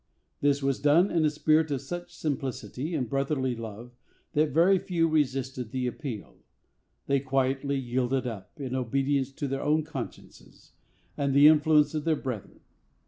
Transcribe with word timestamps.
This 0.39 0.63
was 0.63 0.79
done 0.79 1.11
in 1.11 1.25
a 1.25 1.29
spirit 1.29 1.69
of 1.69 1.79
such 1.79 2.11
simplicity 2.17 2.95
and 2.95 3.07
brotherly 3.07 3.55
love 3.55 3.91
that 4.33 4.49
very 4.49 4.79
few 4.79 5.07
resisted 5.07 5.69
the 5.69 5.85
appeal. 5.85 6.37
They 7.05 7.19
quietly 7.19 7.77
yielded 7.77 8.25
up, 8.25 8.59
in 8.59 8.73
obedience 8.73 9.31
to 9.33 9.47
their 9.47 9.61
own 9.61 9.83
consciences, 9.83 10.71
and 11.15 11.35
the 11.35 11.47
influence 11.47 11.93
of 11.93 12.05
their 12.05 12.15
brethren. 12.15 12.61